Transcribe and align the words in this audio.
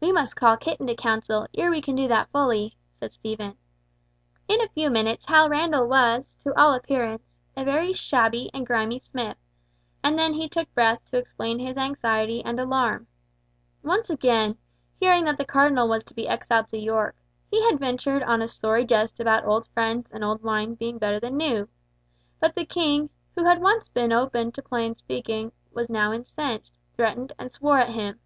"We 0.00 0.10
must 0.10 0.34
call 0.34 0.56
Kit 0.56 0.80
into 0.80 0.96
counsel, 0.96 1.46
ere 1.54 1.70
we 1.70 1.80
can 1.80 1.94
do 1.94 2.08
that 2.08 2.28
fully," 2.30 2.76
said 2.98 3.12
Stephen. 3.12 3.54
In 4.48 4.60
a 4.60 4.68
few 4.70 4.90
minutes 4.90 5.26
Hal 5.26 5.48
Randall 5.48 5.86
was, 5.86 6.34
to 6.40 6.52
all 6.60 6.74
appearance, 6.74 7.22
a 7.56 7.62
very 7.62 7.92
shabby 7.92 8.50
and 8.52 8.66
grimy 8.66 8.98
smith, 8.98 9.36
and 10.02 10.18
then 10.18 10.34
he 10.34 10.48
took 10.48 10.74
breath 10.74 11.00
to 11.12 11.18
explain 11.18 11.60
his 11.60 11.76
anxiety 11.76 12.44
and 12.44 12.58
alarm. 12.58 13.06
Once 13.84 14.10
again, 14.10 14.56
hearing 14.98 15.22
that 15.26 15.38
the 15.38 15.44
Cardinal 15.44 15.86
was 15.86 16.02
to 16.02 16.14
be 16.14 16.26
exiled 16.26 16.66
to 16.66 16.76
York, 16.76 17.14
he 17.48 17.62
had 17.70 17.78
ventured 17.78 18.24
on 18.24 18.42
a 18.42 18.48
sorry 18.48 18.84
jest 18.84 19.20
about 19.20 19.44
old 19.46 19.68
friends 19.68 20.08
and 20.10 20.24
old 20.24 20.42
wine 20.42 20.74
being 20.74 20.98
better 20.98 21.20
than 21.20 21.36
new; 21.36 21.68
but 22.40 22.56
the 22.56 22.66
King, 22.66 23.08
who 23.36 23.44
had 23.44 23.60
once 23.60 23.88
been 23.88 24.10
open 24.12 24.50
to 24.50 24.62
plain 24.62 24.96
speaking, 24.96 25.52
was 25.70 25.88
now 25.88 26.12
incensed, 26.12 26.76
threatened 26.96 27.32
and 27.38 27.52
swore 27.52 27.78
at 27.78 27.90
him! 27.90 28.18